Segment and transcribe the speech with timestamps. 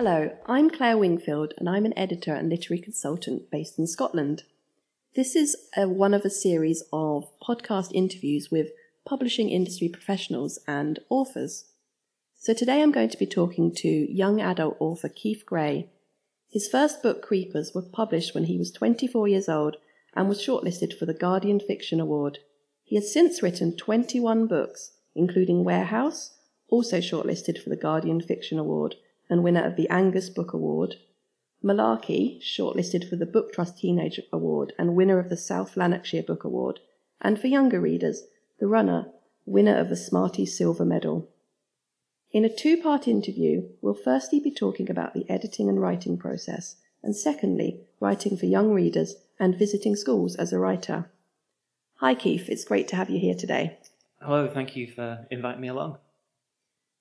[0.00, 4.44] Hello, I'm Claire Wingfield, and I'm an editor and literary consultant based in Scotland.
[5.16, 8.68] This is a, one of a series of podcast interviews with
[9.04, 11.64] publishing industry professionals and authors.
[12.36, 15.88] So today I'm going to be talking to young adult author Keith Gray.
[16.48, 19.78] His first book, Creepers, was published when he was 24 years old
[20.14, 22.38] and was shortlisted for the Guardian Fiction Award.
[22.84, 26.36] He has since written 21 books, including Warehouse,
[26.68, 28.94] also shortlisted for the Guardian Fiction Award
[29.28, 30.96] and winner of the Angus Book Award.
[31.62, 36.44] Malarkey, shortlisted for the Book Trust Teenage Award and winner of the South Lanarkshire Book
[36.44, 36.80] Award.
[37.20, 38.22] And for younger readers,
[38.60, 39.12] The Runner,
[39.44, 41.28] winner of the Smarties Silver Medal.
[42.30, 46.76] In a two part interview, we'll firstly be talking about the editing and writing process,
[47.02, 51.10] and secondly, writing for young readers and visiting schools as a writer.
[52.00, 53.78] Hi, Keith, it's great to have you here today.
[54.20, 55.98] Hello, thank you for inviting me along.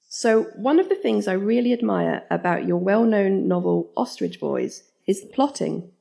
[0.10, 4.84] So, one of the things I really admire about your well known novel Ostrich Boys
[5.06, 5.92] is the plotting.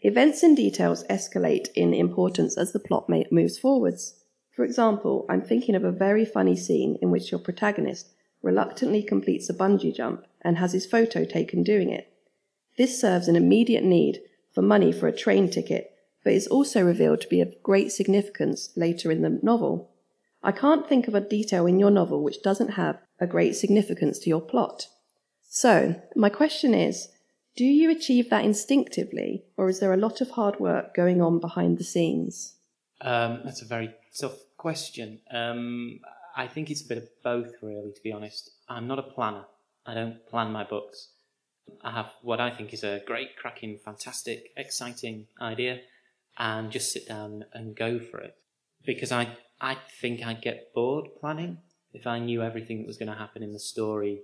[0.00, 4.22] Events and details escalate in importance as the plot moves forwards.
[4.54, 8.10] For example, I'm thinking of a very funny scene in which your protagonist
[8.42, 12.12] reluctantly completes a bungee jump and has his photo taken doing it.
[12.76, 14.20] This serves an immediate need
[14.52, 15.90] for money for a train ticket,
[16.22, 19.91] but is also revealed to be of great significance later in the novel.
[20.42, 24.18] I can't think of a detail in your novel which doesn't have a great significance
[24.20, 24.88] to your plot.
[25.48, 27.08] So, my question is
[27.54, 31.38] do you achieve that instinctively, or is there a lot of hard work going on
[31.38, 32.54] behind the scenes?
[33.02, 35.20] Um, that's a very tough question.
[35.30, 36.00] Um,
[36.34, 38.50] I think it's a bit of both, really, to be honest.
[38.70, 39.44] I'm not a planner,
[39.84, 41.08] I don't plan my books.
[41.82, 45.80] I have what I think is a great, cracking, fantastic, exciting idea
[46.38, 48.36] and just sit down and go for it.
[48.84, 51.58] Because I I think I'd get bored planning
[51.92, 54.22] if I knew everything that was going to happen in the story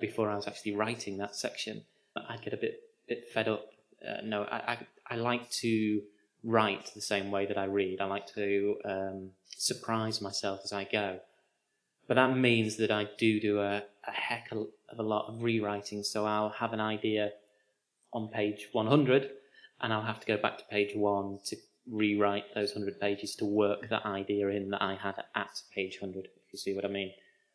[0.00, 1.84] before I was actually writing that section.
[2.16, 3.66] I'd get a bit bit fed up.
[4.06, 4.78] Uh, no, I, I,
[5.10, 6.00] I like to
[6.42, 8.00] write the same way that I read.
[8.00, 11.20] I like to um, surprise myself as I go.
[12.08, 14.66] But that means that I do do a, a heck of
[14.98, 16.02] a lot of rewriting.
[16.02, 17.32] So I'll have an idea
[18.12, 19.30] on page 100
[19.80, 21.56] and I'll have to go back to page one to
[21.88, 26.26] rewrite those 100 pages to work that idea in that I had at page 100,
[26.26, 27.12] if you see what I mean.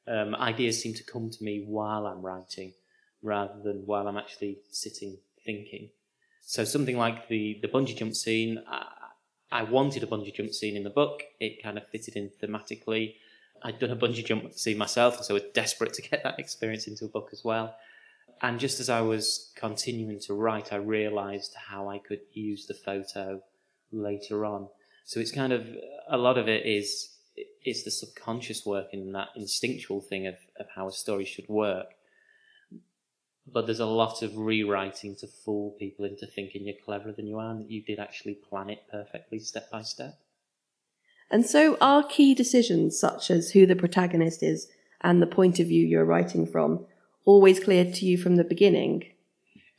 [0.07, 2.73] Um, ideas seem to come to me while I'm writing
[3.23, 5.89] rather than while I'm actually sitting thinking.
[6.41, 8.85] So something like the, the bungee jump scene, I,
[9.51, 11.23] I wanted a bungee jump scene in the book.
[11.39, 13.15] It kind of fitted in thematically.
[13.63, 16.87] I'd done a bungee jump scene myself, so I was desperate to get that experience
[16.87, 17.75] into a book as well.
[18.41, 22.73] And just as I was continuing to write, I realised how I could use the
[22.73, 23.41] photo
[23.91, 24.67] later on.
[25.05, 25.67] So it's kind of
[26.09, 27.09] a lot of it is
[27.65, 31.87] is the subconscious work and that instinctual thing of, of how a story should work.
[33.51, 37.37] But there's a lot of rewriting to fool people into thinking you're cleverer than you
[37.37, 40.17] are and that you did actually plan it perfectly step by step.
[41.29, 44.67] And so are key decisions such as who the protagonist is
[45.01, 46.85] and the point of view you're writing from
[47.25, 49.03] always clear to you from the beginning?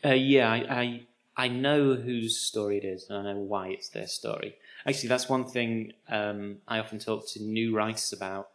[0.04, 3.90] Uh, yeah, I, I I know whose story it is and I know why it's
[3.90, 4.56] their story.
[4.86, 8.48] Actually, that's one thing um, I often talk to new writers about.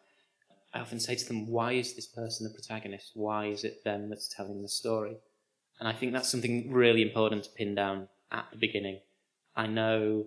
[0.73, 3.11] I often say to them, why is this person the protagonist?
[3.13, 5.17] Why is it them that's telling the story?
[5.79, 8.99] And I think that's something really important to pin down at the beginning.
[9.55, 10.25] I know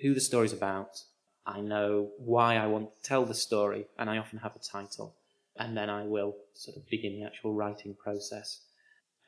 [0.00, 1.02] who the story's about.
[1.46, 5.14] I know why I want to tell the story, and I often have a title.
[5.56, 8.60] And then I will sort of begin the actual writing process.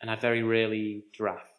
[0.01, 1.54] And I very rarely draft.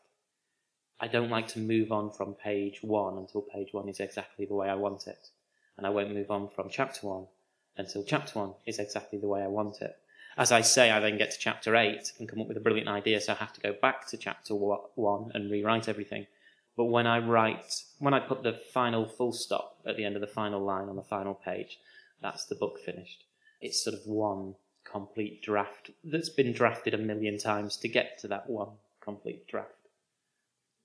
[1.00, 4.56] I don't like to move on from page one until page one is exactly the
[4.56, 5.30] way I want it.
[5.78, 7.28] And I won't move on from chapter one
[7.78, 9.98] until chapter one is exactly the way I want it.
[10.38, 12.90] As I say, I then get to chapter eight and come up with a brilliant
[12.90, 16.28] idea, so I have to go back to chapter one and rewrite everything.
[16.76, 20.22] But when I write, when I put the final full stop at the end of
[20.22, 21.80] the final line on the final page,
[22.22, 23.24] that's the book finished.
[23.62, 28.28] It's sort of one complete draft that's been drafted a million times to get to
[28.28, 28.72] that one
[29.02, 29.75] complete draft.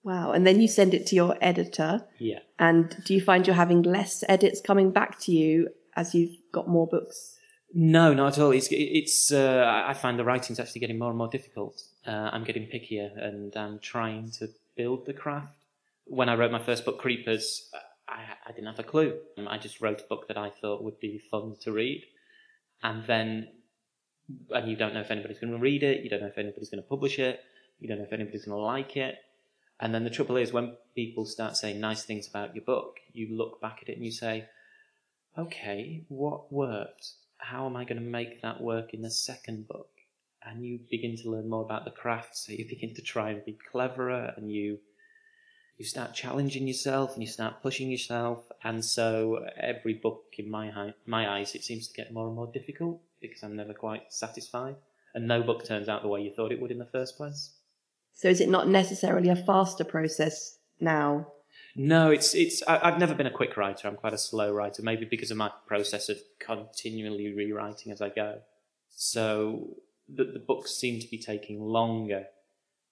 [0.02, 0.32] Wow.
[0.32, 2.06] And then you send it to your editor.
[2.18, 2.38] Yeah.
[2.58, 6.68] And do you find you're having less edits coming back to you as you've got
[6.68, 7.36] more books?
[7.72, 8.50] No, not at all.
[8.50, 11.80] It's, it's, uh, I find the writing's actually getting more and more difficult.
[12.06, 15.54] Uh, I'm getting pickier and I'm trying to build the craft.
[16.06, 17.70] When I wrote my first book, Creepers,
[18.08, 19.18] I, I didn't have a clue.
[19.46, 22.02] I just wrote a book that I thought would be fun to read.
[22.82, 23.48] And then,
[24.50, 26.70] and you don't know if anybody's going to read it, you don't know if anybody's
[26.70, 27.40] going to publish it,
[27.78, 29.16] you don't know if anybody's going to like it.
[29.80, 33.34] And then the trouble is, when people start saying nice things about your book, you
[33.34, 34.46] look back at it and you say,
[35.38, 37.12] okay, what worked?
[37.38, 39.88] How am I going to make that work in the second book?
[40.44, 42.36] and you begin to learn more about the craft.
[42.36, 44.78] So you begin to try and be cleverer, and you
[45.78, 48.44] you start challenging yourself and you start pushing yourself.
[48.62, 52.50] And so every book in my my eyes, it seems to get more and more
[52.52, 54.76] difficult because I'm never quite satisfied,
[55.14, 57.50] and no book turns out the way you thought it would in the first place.
[58.14, 61.28] So is it not necessarily a faster process now?
[61.76, 62.62] No, it's it's.
[62.66, 63.86] I, have never been a quick writer.
[63.86, 68.08] I'm quite a slow writer, maybe because of my process of continually rewriting as I
[68.08, 68.40] go.
[68.90, 69.76] So
[70.08, 72.24] the, the books seem to be taking longer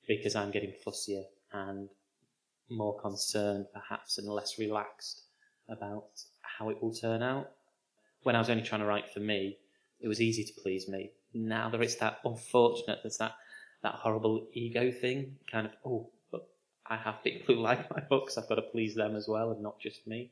[0.07, 1.89] because I'm getting fussier and
[2.71, 5.23] more concerned, perhaps, and less relaxed
[5.69, 7.51] about how it will turn out.
[8.23, 9.59] When I was only trying to write for me,
[10.01, 11.11] it was easy to please me.
[11.35, 13.35] Now there is that unfortunate, there's that
[13.83, 16.49] that horrible ego thing, kind of, oh, but
[16.87, 19.63] I have people who like my books, I've got to please them as well, and
[19.63, 20.31] not just me.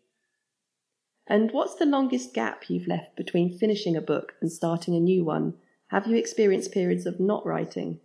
[1.26, 5.24] And what's the longest gap you've left between finishing a book and starting a new
[5.24, 5.54] one?
[5.88, 8.00] Have you experienced periods of not writing?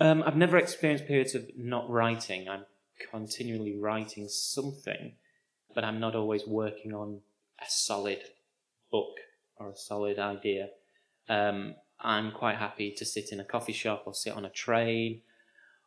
[0.00, 2.48] Um, I've never experienced periods of not writing.
[2.48, 2.64] I'm
[3.10, 5.12] continually writing something,
[5.74, 7.20] but I'm not always working on
[7.60, 8.20] a solid
[8.90, 9.16] book
[9.56, 10.68] or a solid idea.
[11.28, 15.22] Um, I'm quite happy to sit in a coffee shop or sit on a train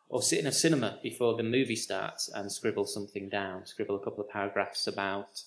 [0.10, 4.04] or sit in a cinema before the movie starts and scribble something down, scribble a
[4.04, 5.42] couple of paragraphs about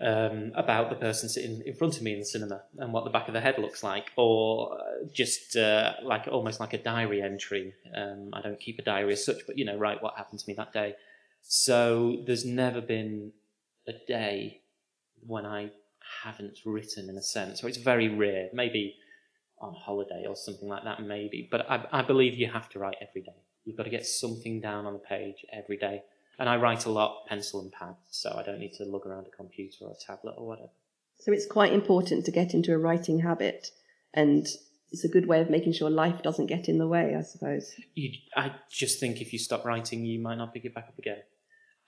[0.00, 3.10] um, about the person sitting in front of me in the cinema and what the
[3.10, 4.78] back of the head looks like, or
[5.12, 7.74] just uh, like almost like a diary entry.
[7.96, 10.44] Um, I don't keep a diary as such, but you know, write what happened to
[10.48, 10.94] me that day.
[11.42, 13.32] So there's never been
[13.88, 14.60] a day
[15.26, 15.72] when I
[16.22, 18.48] haven't written in a sense, So it's very rare.
[18.52, 18.96] Maybe
[19.60, 21.48] on holiday or something like that, maybe.
[21.50, 23.36] But I, I believe you have to write every day.
[23.64, 26.02] You've got to get something down on the page every day
[26.38, 29.26] and I write a lot pencil and pad, so I don't need to lug around
[29.26, 30.70] a computer or a tablet or whatever.
[31.18, 33.72] So it's quite important to get into a writing habit,
[34.14, 34.46] and
[34.92, 37.74] it's a good way of making sure life doesn't get in the way, I suppose.
[37.94, 40.98] You, I just think if you stop writing, you might not pick it back up
[40.98, 41.22] again.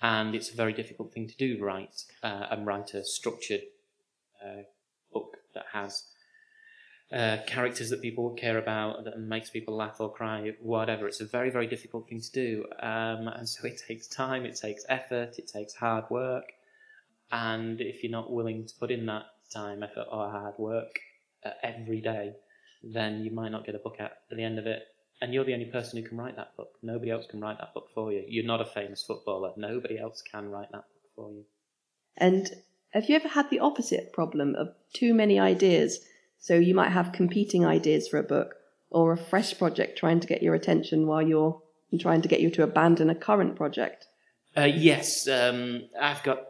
[0.02, 3.60] And it's a very difficult thing to do, write uh, and write a structured
[4.44, 4.62] uh,
[5.12, 6.06] book that has
[7.12, 11.08] uh, characters that people care about that makes people laugh or cry, whatever.
[11.08, 12.64] It's a very, very difficult thing to do.
[12.80, 16.44] Um, and so it takes time, it takes effort, it takes hard work.
[17.32, 21.00] And if you're not willing to put in that time, effort, or hard work
[21.44, 22.34] uh, every day,
[22.82, 24.82] then you might not get a book out at the end of it.
[25.20, 26.78] And you're the only person who can write that book.
[26.82, 28.24] Nobody else can write that book for you.
[28.26, 29.52] You're not a famous footballer.
[29.56, 31.44] Nobody else can write that book for you.
[32.16, 32.50] And
[32.90, 36.00] have you ever had the opposite problem of too many ideas?
[36.40, 38.56] So you might have competing ideas for a book
[38.90, 41.60] or a fresh project trying to get your attention while you're
[42.00, 44.06] trying to get you to abandon a current project.
[44.56, 46.46] Uh, yes, um, I've got.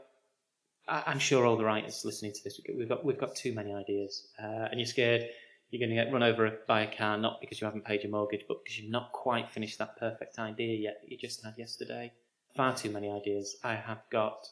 [0.89, 4.27] I'm sure all the writers listening to this, we've got we've got too many ideas,
[4.43, 5.29] uh, and you're scared
[5.71, 8.11] you're going to get run over by a car not because you haven't paid your
[8.11, 11.55] mortgage, but because you've not quite finished that perfect idea yet that you just had
[11.57, 12.13] yesterday.
[12.57, 13.57] Far too many ideas.
[13.63, 14.49] I have got.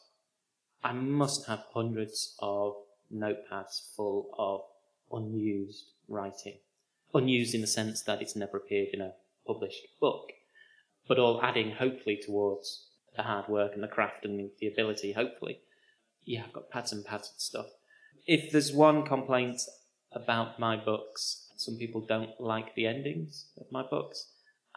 [0.81, 2.75] I must have hundreds of
[3.13, 4.61] notepads full of
[5.11, 6.57] unused writing.
[7.13, 9.13] Unused in the sense that it's never appeared in a
[9.45, 10.31] published book,
[11.07, 12.85] but all adding hopefully towards
[13.15, 15.59] the hard work and the craft and the ability, hopefully.
[16.25, 17.67] Yeah, I've got pads and pads stuff.
[18.27, 19.61] If there's one complaint
[20.11, 24.27] about my books, some people don't like the endings of my books.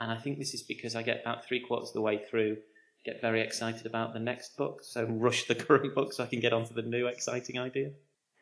[0.01, 2.57] And I think this is because I get about three quarters of the way through,
[3.05, 6.41] get very excited about the next book, so rush the current book so I can
[6.41, 7.91] get onto the new exciting idea.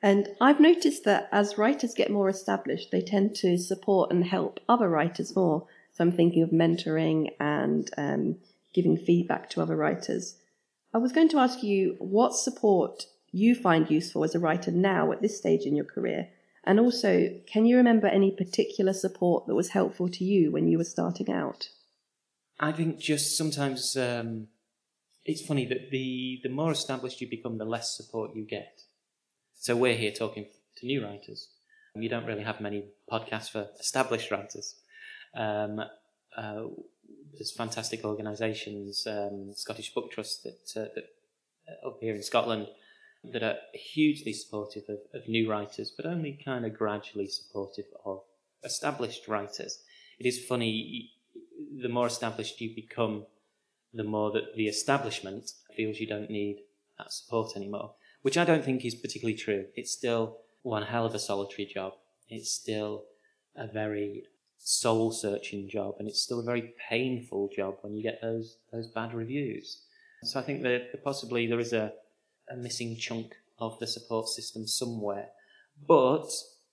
[0.02, 4.60] And I've noticed that as writers get more established, they tend to support and help
[4.68, 5.66] other writers more.
[5.92, 8.36] So I'm thinking of mentoring and um,
[8.72, 10.36] giving feedback to other writers.
[10.94, 15.12] I was going to ask you what support you find useful as a writer now
[15.12, 16.28] at this stage in your career.
[16.64, 20.78] And also, can you remember any particular support that was helpful to you when you
[20.78, 21.68] were starting out?
[22.58, 24.48] I think just sometimes um,
[25.24, 28.82] it's funny that the, the more established you become, the less support you get.
[29.60, 31.48] So we're here talking to new writers.
[31.94, 34.76] You don't really have many podcasts for established writers.
[35.34, 35.80] Um,
[36.34, 36.62] uh,
[37.34, 41.04] there's fantastic organisations, um, Scottish Book Trust that, uh, that
[41.68, 42.68] uh, up here in Scotland
[43.22, 48.22] that are hugely supportive of, of new writers, but only kind of gradually supportive of
[48.64, 49.80] established writers.
[50.18, 51.10] It is funny,
[51.82, 53.26] the more established you become,
[53.92, 56.60] the more that the establishment feels you don't need
[56.96, 59.66] that support anymore which I don't think is particularly true.
[59.74, 61.94] It's still one hell of a solitary job.
[62.28, 63.04] It's still
[63.56, 64.24] a very
[64.58, 68.88] soul searching job, and it's still a very painful job when you get those those
[68.88, 69.82] bad reviews.
[70.22, 71.92] So I think that possibly there is a,
[72.50, 75.28] a missing chunk of the support system somewhere.
[75.88, 76.26] But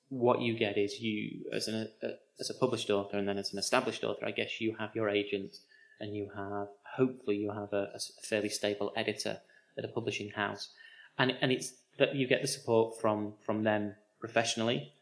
[0.09, 3.53] what you get is you, as an, a as a published author and then as
[3.53, 5.57] an established author, I guess you have your agent
[5.99, 9.39] and you have, hopefully, you have a, a fairly stable editor
[9.77, 10.69] at a publishing house.
[11.17, 14.93] And, and it's that you get the support from, from them professionally.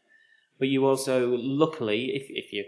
[0.58, 2.64] But you also, luckily, if, if you're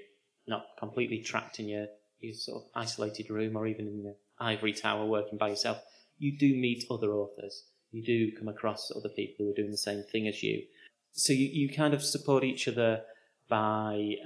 [0.47, 1.87] not completely trapped in your,
[2.21, 5.78] your sort of isolated room or even in your ivory tower working by yourself,
[6.19, 7.64] you do meet other authors.
[7.90, 10.62] You do come across other people who are doing the same thing as you.
[11.12, 13.02] So you, you kind of support each other
[13.49, 14.17] by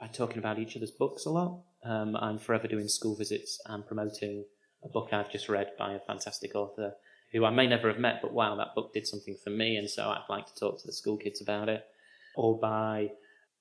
[0.00, 1.60] by talking about each other's books a lot.
[1.84, 4.44] Um, I'm forever doing school visits and promoting
[4.84, 6.94] a book I've just read by a fantastic author
[7.32, 9.88] who I may never have met, but wow, that book did something for me, and
[9.88, 11.84] so I'd like to talk to the school kids about it.
[12.34, 13.10] Or by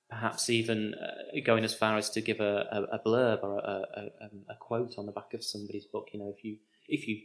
[0.09, 3.83] perhaps even uh, going as far as to give a, a, a blurb or a,
[3.95, 6.09] a, a, quote on the back of somebody's book.
[6.13, 6.57] You know, if you
[6.87, 7.21] if you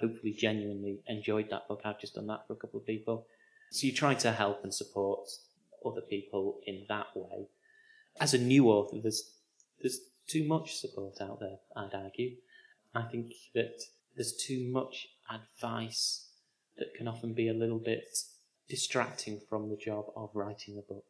[0.00, 3.26] hopefully genuinely enjoyed that book, I've just done that for a couple of people.
[3.70, 5.28] So you try to help and support
[5.84, 7.48] other people in that way.
[8.20, 9.30] As a new author, there's
[9.80, 11.58] there's too much support out there.
[11.76, 12.36] I'd argue.
[12.94, 13.82] I think that
[14.16, 16.28] there's too much advice
[16.78, 18.04] that can often be a little bit
[18.68, 21.04] distracting from the job of writing a book.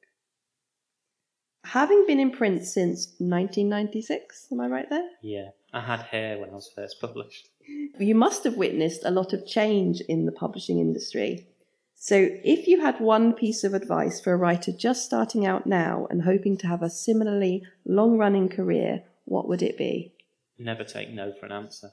[1.64, 5.08] Having been in print since 1996, am I right there?
[5.22, 7.48] Yeah, I had hair when I was first published.
[7.98, 11.46] You must have witnessed a lot of change in the publishing industry.
[11.94, 16.08] So, if you had one piece of advice for a writer just starting out now
[16.10, 20.12] and hoping to have a similarly long running career, what would it be?
[20.58, 21.90] Never take no for an answer.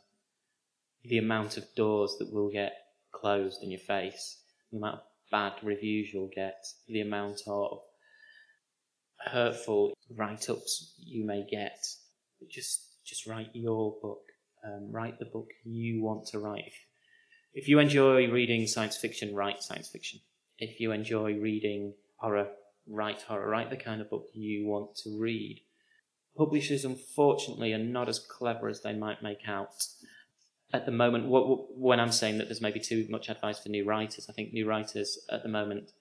[1.04, 2.74] The amount of doors that will get
[3.12, 4.42] closed in your face,
[4.72, 5.02] the amount of
[5.32, 7.80] bad reviews you'll get, the amount of
[9.26, 11.78] hurtful write ups you may get.
[12.50, 14.22] Just just write your book.
[14.64, 16.66] Um, write the book you want to write.
[16.66, 16.74] If,
[17.54, 20.20] if you enjoy reading science fiction, write science fiction.
[20.58, 22.50] If you enjoy reading horror,
[22.88, 23.50] write horror.
[23.50, 25.62] Write the kind of book you want to read.
[26.38, 29.74] Publishers, unfortunately, are not as clever as they might make out.
[30.72, 33.86] At the moment, what, when I'm saying that there's maybe too much advice for new
[33.86, 35.92] writers, I think new writers at the moment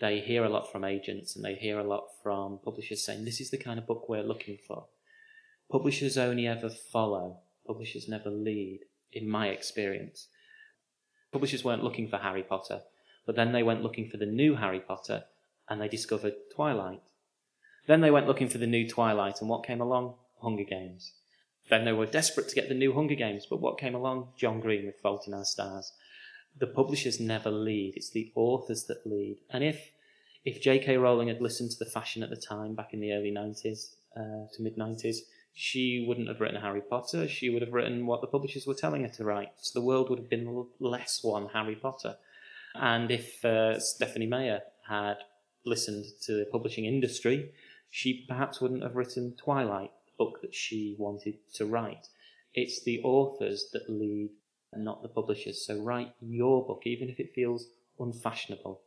[0.00, 3.40] they hear a lot from agents and they hear a lot from publishers saying this
[3.40, 4.86] is the kind of book we're looking for.
[5.70, 8.80] Publishers only ever follow, publishers never lead,
[9.12, 10.28] in my experience.
[11.30, 12.80] Publishers weren't looking for Harry Potter,
[13.26, 15.24] but then they went looking for the new Harry Potter
[15.68, 17.02] and they discovered Twilight.
[17.86, 20.14] Then they went looking for the new Twilight, and what came along?
[20.40, 21.14] Hunger Games.
[21.70, 24.28] Then they were desperate to get the new Hunger Games, but what came along?
[24.36, 25.92] John Green with Fault in Our Stars
[26.58, 27.94] the publishers never lead.
[27.96, 29.38] It's the authors that lead.
[29.50, 29.92] And if
[30.44, 30.96] if J.K.
[30.96, 34.48] Rowling had listened to the fashion at the time, back in the early '90s uh,
[34.52, 35.18] to mid '90s,
[35.54, 37.28] she wouldn't have written Harry Potter.
[37.28, 39.52] She would have written what the publishers were telling her to write.
[39.58, 42.16] So the world would have been less one Harry Potter.
[42.74, 45.18] And if uh, Stephenie Meyer had
[45.64, 47.52] listened to the publishing industry,
[47.90, 49.92] she perhaps wouldn't have written Twilight,
[50.22, 52.06] book that she wanted to write.
[52.54, 54.30] It's the authors that lead
[54.72, 55.66] and not the publishers.
[55.66, 57.66] So write your book, even if it feels
[57.98, 58.80] unfashionable,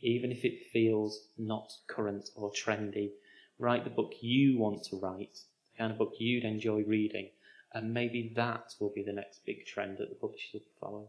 [0.00, 3.10] even if it feels not current or trendy.
[3.58, 5.38] Write the book you want to write,
[5.72, 7.30] the kind of book you'd enjoy reading,
[7.72, 11.08] and maybe that will be the next big trend that the publishers will follow.